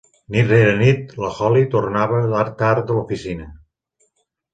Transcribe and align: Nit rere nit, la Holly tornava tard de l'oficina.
Nit 0.35 0.47
rere 0.51 0.69
nit, 0.77 1.11
la 1.23 1.29
Holly 1.35 1.61
tornava 1.75 2.39
tard 2.63 2.87
de 2.89 2.97
l'oficina. 2.97 3.47